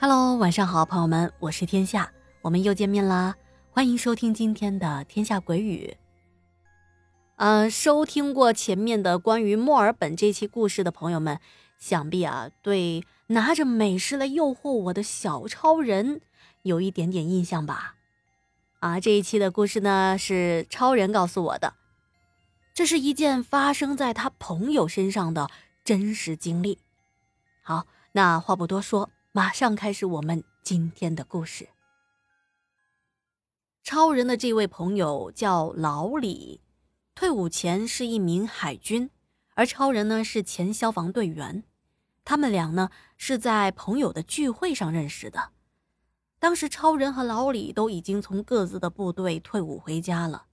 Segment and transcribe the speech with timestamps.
[0.00, 2.12] Hello，晚上好，朋友们，我是天下，
[2.42, 3.34] 我们又见面啦，
[3.72, 5.92] 欢迎收听今天的《天下鬼语》。
[7.34, 11.40] 呃，收听过前面的关于墨尔本这期故事的朋友们，
[11.80, 16.20] 想必啊，对拿着美食来诱惑我的小超人
[16.62, 17.96] 有一点点印象吧？
[18.78, 21.74] 啊，这一期的故事呢，是超人告诉我的，
[22.72, 25.48] 这是一件发生在他朋友身上的
[25.82, 26.78] 真实经历。
[27.62, 29.10] 好，那话不多说。
[29.32, 31.68] 马上开始我们今天的故事。
[33.82, 36.62] 超人的这位朋友叫老李，
[37.14, 39.10] 退伍前是一名海军，
[39.54, 41.62] 而超人呢是前消防队员。
[42.24, 45.50] 他们俩呢是在朋友的聚会上认识的。
[46.38, 50.46] 当时超人和老李都已经从各自的部队退伍回家了。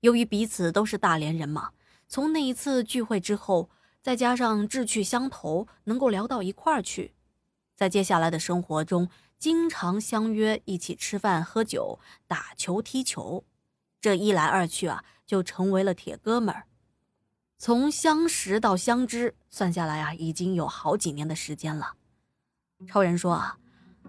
[0.00, 1.70] 由于彼此都是大连人嘛，
[2.06, 3.70] 从那一次聚会之后，
[4.02, 7.14] 再加上志趣相投，能够聊到一块儿去。
[7.74, 9.08] 在接下来的生活中，
[9.38, 13.44] 经常相约一起吃饭、喝酒、打球、踢球，
[14.00, 16.66] 这一来二去啊，就成为了铁哥们儿。
[17.56, 21.94] 从相识到相知，算下来啊，已经有好几年的时间了。
[22.86, 23.58] 超人说啊，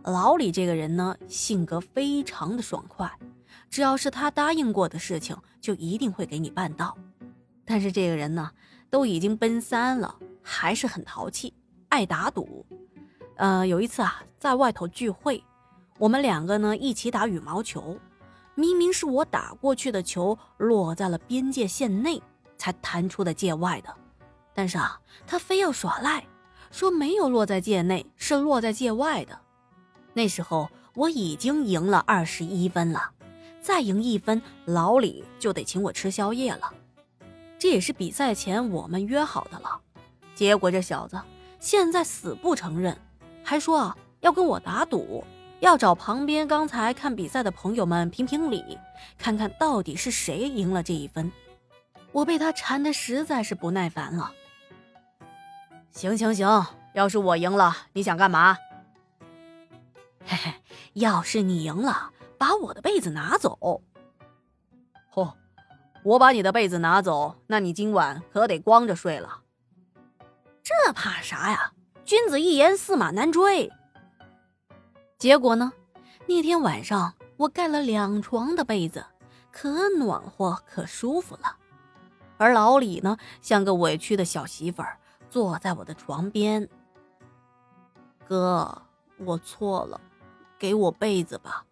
[0.04, 3.12] 老李这个人呢，性格非常的爽快，
[3.70, 6.98] 只要是他答应过的事情，就一定会给你办到。
[7.64, 8.52] 但是这个人呢，
[8.90, 11.54] 都已经奔三了，还是很淘气，
[11.90, 12.66] 爱打赌。
[13.38, 15.44] 呃，有一次啊，在外头聚会，
[15.97, 17.97] 我们两个呢一起打羽毛球，
[18.55, 22.22] 明明是我打过去的球落在了边界线内，
[22.58, 23.94] 才弹出的界外的，
[24.53, 24.97] 但是啊，
[25.28, 26.25] 他非要耍赖，
[26.72, 29.38] 说没有落在界内，是落在界外的。
[30.13, 33.11] 那时候我已经赢了二十一分了，
[33.59, 36.73] 再赢一分，老李就得请我吃宵夜了。
[37.59, 39.81] 这也是比赛前我们约好的了，
[40.34, 41.19] 结果这小子
[41.59, 42.97] 现在死不承认。
[43.45, 45.23] 还说，要跟我打赌，
[45.59, 48.78] 要找旁边刚才看比赛的朋友们评评理，
[49.19, 51.31] 看看到底是谁赢了这一分。
[52.11, 54.31] 我被他缠的实在是不耐烦了。
[55.91, 58.57] 行行行，要是我赢了，你想干嘛？
[60.25, 60.53] 嘿嘿，
[60.94, 63.83] 要是你赢了，把我的被子拿走。
[65.13, 65.31] 嚯，
[66.03, 69.41] 我把你的被子拿走，那你今晚可得光着睡了。
[70.63, 71.73] 这怕啥呀？
[72.06, 73.72] 君子一言，驷马难追。
[75.18, 75.74] 结果呢？
[76.28, 79.04] 那天晚上我盖了两床的被子，
[79.52, 81.58] 可暖和可舒服了。
[82.38, 85.00] 而老李呢，像个委屈的小媳妇儿，
[85.32, 86.70] 坐在我的床边。
[88.28, 88.84] 哥，
[89.18, 90.00] 我错了，
[90.60, 91.66] 给我被子吧。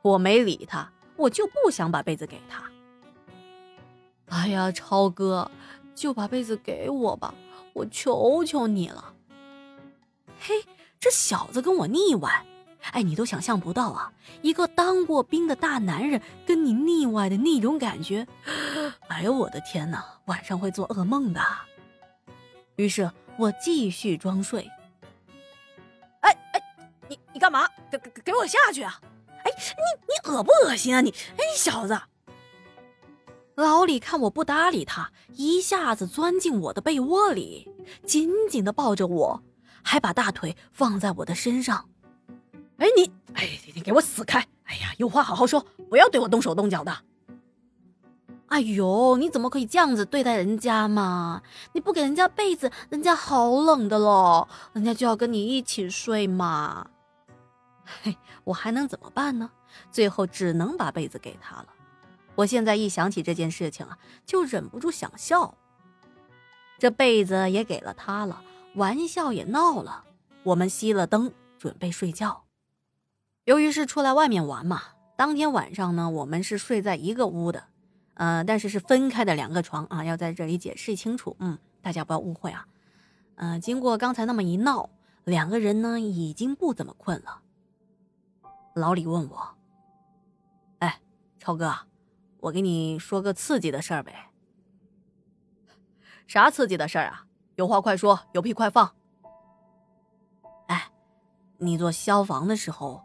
[0.00, 2.62] 我没理他，我就不想把被子给他。
[4.28, 5.50] 哎呀，超哥，
[5.94, 7.34] 就把被子给我吧。
[7.72, 9.14] 我求求你了，
[10.40, 10.64] 嘿，
[11.00, 12.44] 这小子跟我腻歪，
[12.92, 14.12] 哎，你都想象不到啊，
[14.42, 18.26] 一个当过兵的大男人跟你腻歪的那种感觉，
[19.08, 21.40] 哎呦我的天哪，晚上会做噩梦的。
[22.76, 24.70] 于是我继续装睡。
[26.20, 26.62] 哎哎，
[27.08, 27.68] 你你干嘛？
[27.90, 29.00] 给给给我下去啊！
[29.44, 31.10] 哎，你你恶不恶心啊你？
[31.36, 32.00] 哎，小子。
[33.62, 37.70] 老李看我不搭理他，一下子钻进我的被窝里，
[38.04, 39.42] 紧紧的抱着我，
[39.82, 41.88] 还把大腿放在我的身上。
[42.78, 44.40] 哎你，哎你给我死开！
[44.64, 46.92] 哎呀，有话好好说，不要对我动手动脚的。
[48.48, 51.40] 哎呦，你怎么可以这样子对待人家嘛？
[51.72, 56.88] 你不给人家被子，人家好冷的喽，人家就要跟你一起睡嘛。
[57.84, 59.48] 嘿，我还能怎么办呢？
[59.90, 61.66] 最后只能把被子给他了。
[62.42, 65.54] 我现在一想起这件事情啊，就忍不住想笑。
[66.78, 68.42] 这被子也给了他了，
[68.74, 70.04] 玩笑也闹了。
[70.42, 72.44] 我们熄了灯，准备睡觉。
[73.44, 74.82] 由于是出来外面玩嘛，
[75.16, 77.64] 当天晚上呢，我们是睡在一个屋的，
[78.14, 82.66] 呃，但是是分开的两个床啊，要在这里解释清楚，嗯，大家不要误会啊。
[83.36, 84.90] 嗯，经过刚才那么一闹，
[85.24, 87.40] 两个人呢已经不怎么困了。
[88.74, 89.54] 老李问我
[90.80, 91.00] ：“哎，
[91.38, 91.72] 超哥。”
[92.42, 94.30] 我给你说个刺激的事儿呗。
[96.26, 97.24] 啥刺激的事儿啊？
[97.54, 98.92] 有话快说，有屁快放。
[100.66, 100.90] 哎，
[101.58, 103.00] 你做消防的时候，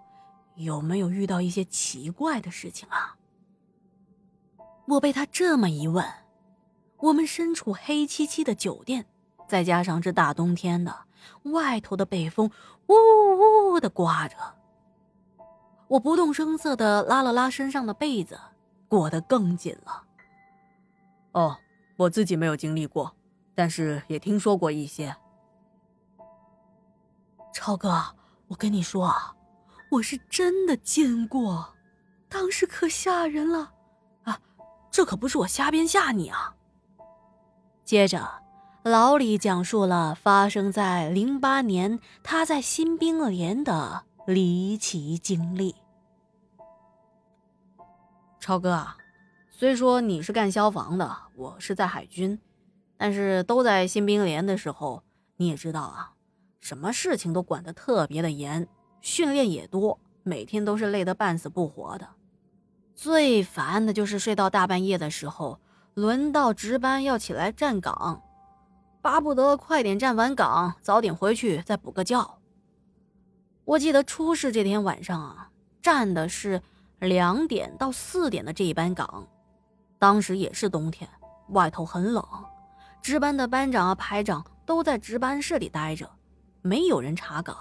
[0.56, 3.16] 有没有遇到一些奇怪的事情啊？
[4.88, 6.04] 我被他这么一问，
[6.98, 9.06] 我们身处黑漆漆的酒店，
[9.48, 11.06] 再加上这大冬天的，
[11.44, 12.50] 外头的北风
[12.88, 14.36] 呜呜的刮着，
[15.90, 18.40] 我不动声色的拉了拉身上的被子。
[18.88, 20.04] 裹得更紧了。
[21.34, 21.58] 哦，
[21.98, 23.16] 我自己没有经历过，
[23.54, 25.16] 但是也听说过一些。
[27.54, 28.02] 超哥，
[28.48, 29.36] 我跟你说啊，
[29.92, 31.76] 我是真的见过，
[32.30, 33.72] 当时可吓人了
[34.24, 34.40] 啊！
[34.92, 36.56] 这可不是我瞎编吓你啊。
[37.84, 38.44] 接着，
[38.84, 45.76] 老李讲述了发生在零八年他在新兵连的离奇经历。
[48.40, 48.98] 超哥啊，
[49.50, 52.40] 虽说你是干消防的，我是在海军，
[52.98, 55.04] 但是都在新兵连的时候，
[55.38, 56.14] 你也知道啊。
[56.60, 58.68] 什么事情都管得特别的严，
[59.02, 62.08] 训练也多，每天都是累得半死不活的。
[62.94, 65.60] 最烦的就是睡到大半夜的时候，
[65.94, 68.22] 轮到值班要起来站岗，
[69.02, 72.40] 巴不得快点站完岗，早点回去再补个觉。
[73.66, 75.52] 我记得出事这天晚上啊，
[75.82, 76.62] 站的是
[77.00, 79.26] 两点到四点的这一班岗，
[80.00, 81.08] 当时也是冬天，
[81.50, 82.26] 外头很冷，
[83.02, 86.10] 值班的班长啊、排长都在值班室里待着。
[86.64, 87.56] 没有人查岗，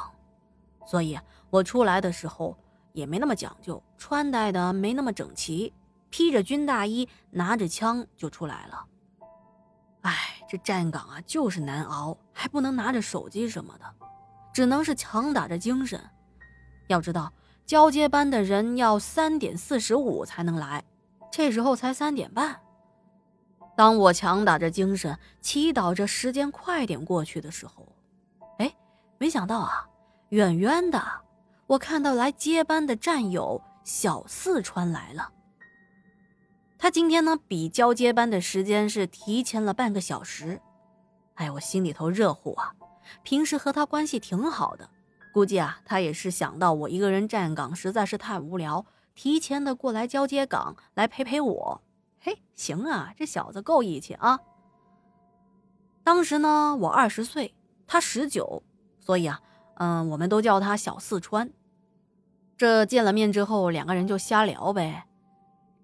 [0.86, 1.18] 所以
[1.50, 2.56] 我出来的时候
[2.92, 5.72] 也没那么讲究，穿戴的没那么整齐，
[6.10, 8.86] 披着军大衣，拿着枪就出来了。
[10.00, 10.12] 哎，
[10.48, 13.84] 这站岗啊就是难熬，还不能拿着手机什么的，
[14.52, 16.00] 只能是强打着精神。
[16.88, 17.32] 要知道，
[17.66, 20.84] 交接班的人要三点四十五才能来，
[21.32, 22.60] 这时候才三点半。
[23.76, 27.86] 当我强打着精神，祈祷着时间快点过去的时候。
[28.58, 28.72] 哎
[29.18, 29.84] 没想到啊，
[30.28, 31.02] 远远的，
[31.66, 35.28] 我看到来接班的战友小四川来了。
[36.78, 40.60] 他今天呢，比交接班的时间是提前了半个小时。
[41.34, 42.72] 哎，我心里头热乎啊！
[43.24, 44.88] 平时和他关系挺好的，
[45.36, 51.82] 估计啊，他也是想到我一个人站岗实在是太无聊，提前的过来交接岗来陪陪我。
[52.18, 54.40] 嘿，行啊，这小子够义气啊！
[56.02, 57.54] 当时呢，我二十岁，
[57.86, 58.62] 他十九。
[58.98, 59.42] 所以啊，
[59.74, 61.52] 嗯，我们都叫他小四川。
[62.56, 65.04] 这见了面之后，两个人就瞎聊呗。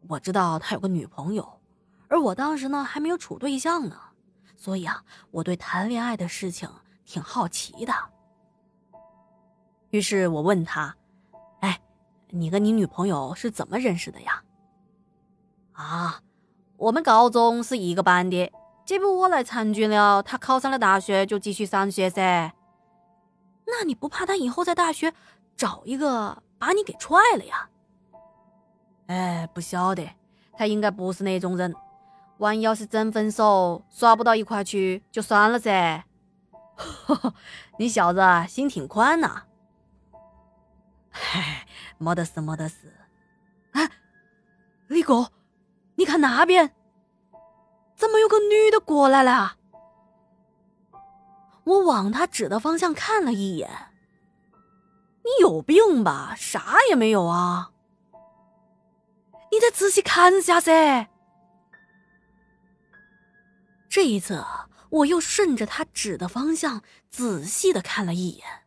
[0.09, 1.61] 我知道他有个女朋友，
[2.09, 4.01] 而我当时呢还没有处对象呢，
[4.57, 6.71] 所以啊，我对谈恋爱的事情
[7.05, 7.93] 挺好奇的。
[9.93, 10.97] 于是我问他
[11.61, 11.79] ：“哎，
[12.31, 14.43] 你跟你女朋友是怎么认识的呀？”
[15.73, 16.21] 啊，
[16.79, 18.51] 我们高中是一个班的，
[18.87, 22.55] 这不我来参军了，他考上了大学就继续上学噻。
[23.67, 25.13] 那你不怕他以后在大学
[25.57, 27.69] 找一个把你给踹了呀？
[29.09, 30.09] 哎，不晓得，
[30.55, 31.75] 他应该不是那种人。
[32.39, 36.05] 万一要是真分手，耍不到一块去，就算了噻。
[37.79, 39.43] 你小子心挺宽呐。
[41.23, 41.67] 嗨，
[41.99, 42.93] 没得事，没得事。
[43.71, 43.89] 哎，
[44.89, 45.31] 李哥，
[45.95, 46.75] 你看那边，
[47.95, 49.57] 怎么有个女的过来了？
[51.65, 53.71] 我往他指的方向看了一眼。
[55.25, 56.35] 你有病吧？
[56.37, 57.71] 啥也没有啊！
[59.53, 61.09] 你再仔细看下噻。
[63.89, 64.45] 这一次，
[64.91, 68.62] 我又顺着他指的方向仔细的看了一眼。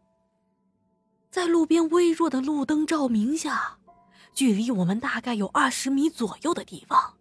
[1.35, 3.77] 在路边微弱的路灯照明下，
[4.33, 7.17] 距离我们大概有二十米左右的地方，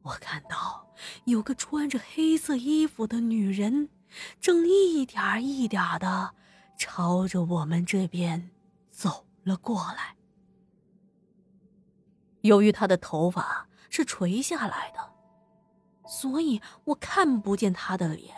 [0.00, 0.88] 我看到
[1.26, 3.90] 有个穿着黑色衣服的女人。
[4.40, 6.32] 正一点一点的
[6.78, 8.50] 朝着我们这边
[8.88, 10.16] 走了过来。
[12.40, 15.12] 由于她的头发是垂下来的，
[16.08, 18.34] 所以我看不见她的脸。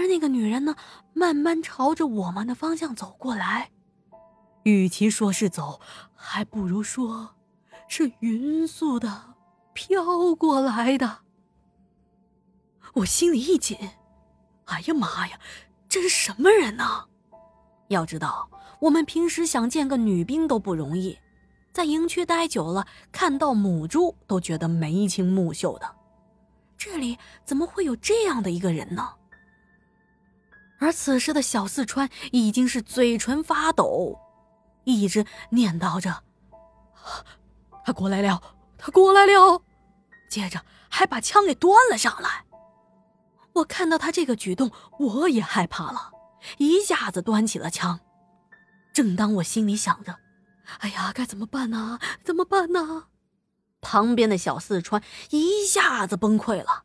[0.00, 0.74] 而那个女人呢，
[1.12, 3.70] 慢慢朝着我们的方向走过来，
[4.62, 5.78] 与其说是走，
[6.14, 7.36] 还不如说
[7.86, 9.34] 是匀速的
[9.74, 11.18] 飘过来的。
[12.94, 13.76] 我心里一紧，
[14.64, 15.38] 哎呀妈呀，
[15.86, 17.04] 这是什么人呢？
[17.88, 18.48] 要知道，
[18.80, 21.18] 我们平时想见个女兵都不容易，
[21.74, 25.94] 在营区待久了，看到母猪都觉得眉清目秀的，
[26.78, 29.16] 这里怎么会有这样的一个人呢？
[30.80, 34.18] 而此时的小四川已经是嘴唇发抖，
[34.84, 36.24] 一直念叨着
[37.84, 38.42] ：“他过来了，
[38.78, 39.62] 他过来了。”
[40.30, 42.46] 接着还把枪给端了上来。
[43.52, 46.12] 我看到他这个举动，我也害怕了，
[46.58, 48.00] 一下子端起了枪。
[48.92, 50.18] 正当我心里想着
[50.80, 51.98] ：“哎呀，该怎么办呢？
[52.24, 53.04] 怎么办呢？”
[53.82, 56.84] 旁边的小四川一下子崩溃了，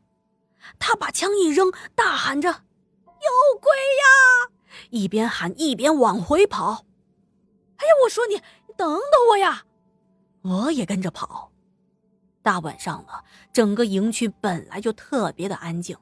[0.78, 2.64] 他把枪一扔，大喊着
[3.26, 4.52] ：“有鬼呀！”
[4.90, 6.86] 一边喊一边往回跑。
[7.76, 9.64] 哎呀，我说你，你等等我呀！
[10.42, 11.50] 我也跟着跑。
[12.42, 15.96] 大晚上的，整个营区本来就特别的安静。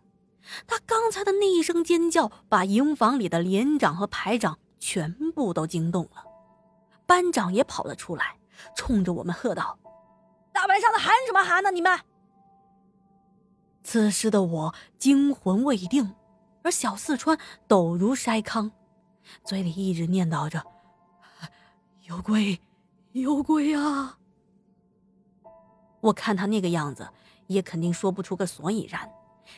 [0.67, 6.25] 他刚才的那一声尖叫，把营房里的连长和排长全部都惊动了。
[7.07, 8.37] 班长也跑了出来，
[8.77, 9.79] 冲着我们喝道
[10.53, 11.71] ：“大晚上的喊什么喊呢？
[11.71, 11.99] 你们！”
[13.83, 16.15] 此时的我惊魂未定，
[16.65, 18.73] 而小四川抖如筛糠，
[19.45, 20.65] 嘴里一直念叨着
[22.09, 22.59] ：“有鬼，
[23.13, 24.19] 有鬼啊！”
[26.01, 27.07] 我看他那个样子，
[27.49, 29.11] 也肯定说不出个所以然，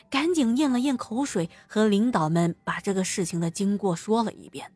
[0.09, 4.69] 赶紧咽了咽口水，和领导们把这个事情的经过说了一遍。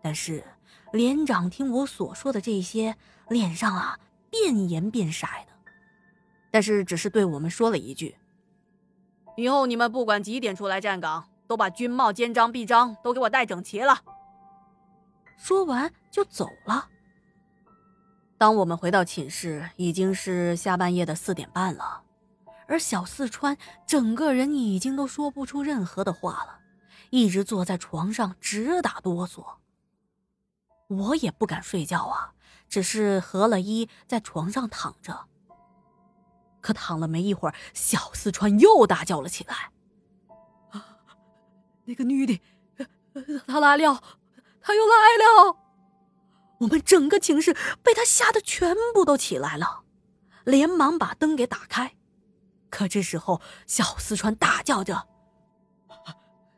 [0.00, 0.44] 但是
[0.92, 2.96] 连长听我所说的这些，
[3.28, 3.98] 脸上啊
[4.30, 5.72] 变颜变色的，
[6.52, 8.16] 但是只是对我们说了一句。
[9.36, 14.00] 以后你们不管几点出来站岗，都把军帽、肩章、臂章都给我戴整齐了。
[15.36, 16.88] 说完就走了。
[18.38, 22.02] 当我们回到寝室，已经是下半夜的四点半了，
[22.66, 26.58] 而小四川整个人已经都说不出任何的话了，
[27.10, 29.44] 一直坐在床上直打哆嗦。
[30.88, 32.32] 我也不敢睡觉啊，
[32.68, 35.26] 只是合了衣在床上躺着。
[36.66, 39.70] 可躺了没一会儿，小四川又大叫了起来
[40.72, 40.98] ：“啊，
[41.84, 42.40] 那个女的，
[43.46, 44.02] 她来了，
[44.60, 45.58] 她又来了！”
[46.58, 49.84] 我们整个寝室被他吓得全部都起来了，
[50.42, 51.94] 连忙把灯给打开。
[52.68, 55.06] 可这时候，小四川大叫着：“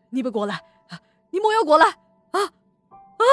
[0.08, 0.64] 你别过来！
[1.32, 1.86] 你莫要过来！
[2.30, 3.24] 啊啊！”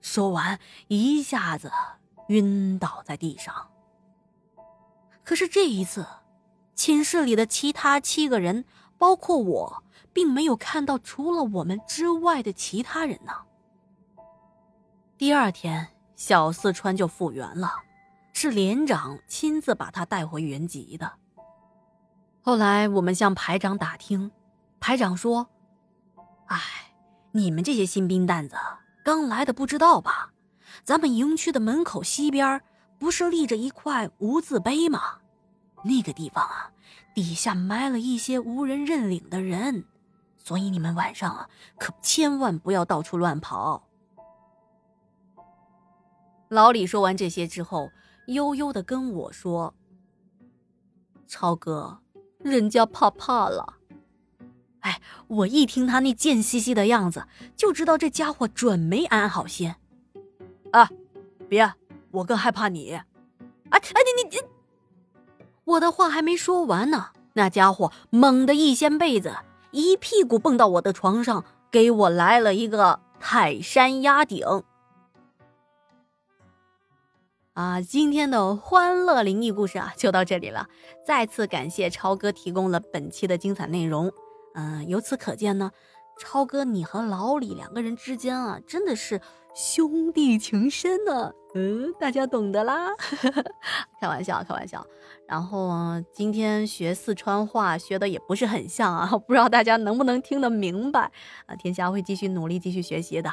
[0.00, 1.72] 说完，一下子
[2.28, 3.72] 晕倒在地上。
[5.24, 6.06] 可是这一次，
[6.74, 8.64] 寝室里的其他七个人，
[8.98, 13.32] 包括我，并没有看到除了我们之外的其他人呢。
[15.16, 17.72] 第二天，小四川就复原了，
[18.34, 21.10] 是连长亲自把他带回原籍的。
[22.42, 24.30] 后来我们向排长打听，
[24.78, 25.48] 排长说
[26.48, 26.58] ：“哎，
[27.32, 28.56] 你们这些新兵蛋子
[29.02, 30.32] 刚来的，不知道吧？
[30.84, 32.60] 咱们营区的门口西边。”
[32.98, 35.18] 不是立着一块无字碑吗？
[35.84, 36.72] 那个地方啊，
[37.14, 39.84] 底下埋了一些无人认领的人，
[40.38, 41.48] 所以你们晚上啊，
[41.78, 43.86] 可千万不要到处乱跑。
[46.48, 47.90] 老李说完这些之后，
[48.28, 49.74] 悠悠的跟我说
[51.26, 52.00] ：“超哥，
[52.38, 53.74] 人家怕怕了。”
[54.80, 59.74] 哎，我一听他那贱兮兮的样子，就知道这家伙准没安好心。
[60.72, 60.88] 啊，
[61.48, 61.74] 别。
[62.14, 63.04] 我更害怕你，哎
[63.70, 64.42] 哎，你你你！
[65.64, 69.34] 我的话还没说完呢，那家伙猛地一掀被子，
[69.72, 74.44] 一屁股蹦到我的床上，给我来了一个泰山压顶。
[77.54, 80.68] 啊，今天的欢乐灵异故事啊，就到这里了。
[81.06, 84.12] 再次感谢超哥提供了本期的精彩内容。
[84.54, 85.72] 嗯，由此可见呢，
[86.18, 89.20] 超哥你和老李两个人之间啊，真的是。
[89.56, 92.88] 兄弟情深呢，嗯，大家懂得啦，
[94.00, 94.84] 开玩笑，开玩笑。
[95.28, 95.70] 然后
[96.12, 101.08] 今天学四川话学的也不是很像啊，不知道大家能不能听得明白
[101.46, 101.54] 啊？
[101.54, 103.32] 天下会继续努力，继续学习的。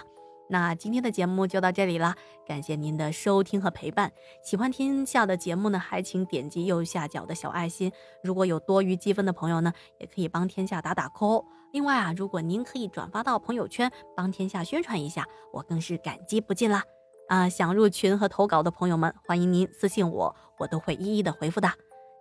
[0.51, 2.13] 那今天的节目就到这里啦，
[2.45, 4.11] 感谢您的收听和陪伴。
[4.43, 7.89] 喜欢天下的节目呢，还请点击右下角的小爱心。
[8.21, 11.45] 如果有多余积分的朋友呢，也可以帮天下打打 call。
[11.71, 16.83] 另外啊，如果您可以转发到朋友圈，帮天下宣传一下，我更是感激不尽啦！
[17.29, 21.69] 啊，想入群和投稿的朋友们，欢迎您私信我，我都会一一的回复的。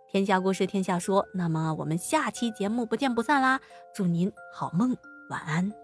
[0.09, 3.61] 天下故事，天下说，那么我们下期节目不见不散啦！
[3.93, 4.97] 祝您好梦，
[5.31, 5.80] 晚安。